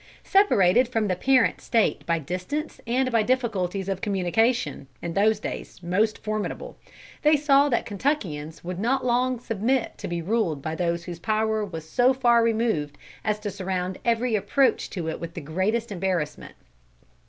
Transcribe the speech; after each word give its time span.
Separated 0.23 0.87
from 0.87 1.07
the 1.09 1.15
parent 1.15 1.61
State 1.61 2.03
by 2.07 2.17
distance 2.17 2.81
and 2.87 3.11
by 3.11 3.21
difficulties 3.21 3.87
of 3.87 4.01
communication, 4.01 4.87
in 4.99 5.13
those 5.13 5.39
days 5.39 5.83
most 5.83 6.17
formidable, 6.17 6.75
they 7.21 7.35
saw 7.37 7.69
that 7.69 7.85
Kentuckians 7.85 8.63
would 8.63 8.79
not 8.79 9.05
long 9.05 9.39
submit 9.39 9.99
to 9.99 10.07
be 10.07 10.19
ruled 10.19 10.59
by 10.59 10.73
those 10.73 11.03
whose 11.03 11.19
power 11.19 11.63
was 11.63 11.87
so 11.87 12.15
far 12.15 12.41
removed 12.41 12.97
as 13.23 13.39
to 13.41 13.51
surround 13.51 13.99
every 14.03 14.33
approach 14.35 14.89
to 14.89 15.07
it 15.07 15.19
with 15.19 15.35
the 15.35 15.39
greatest 15.41 15.91
embarrassment. 15.91 16.55